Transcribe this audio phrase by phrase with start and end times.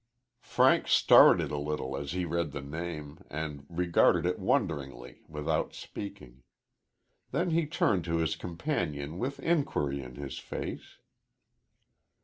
[0.41, 6.41] Frank started a little as he read the name, and regarded it wonderingly without speaking.
[7.29, 10.97] Then he turned to his companion with inquiry in his face.